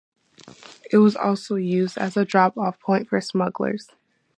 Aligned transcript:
It 0.91 0.97
was 0.97 1.15
also 1.15 1.57
used 1.57 1.95
as 1.95 2.17
a 2.17 2.25
drop 2.25 2.57
off 2.57 2.79
point 2.79 3.07
for 3.07 3.21
smugglers. 3.21 3.89